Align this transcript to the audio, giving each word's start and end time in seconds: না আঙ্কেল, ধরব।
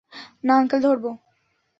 না 0.43 0.53
আঙ্কেল, 0.57 0.79
ধরব। 0.81 1.05